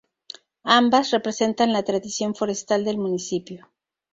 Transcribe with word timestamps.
Ambas 0.63 1.11
representan 1.11 1.71
la 1.73 1.83
tradición 1.83 2.33
forestal 2.33 2.83
del 2.85 2.97
municipio. 2.97 3.69